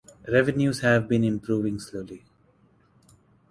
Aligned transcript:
Revenues 0.27 0.79
have 0.79 1.07
been 1.07 1.23
improving 1.23 1.77
slowly. 1.77 2.25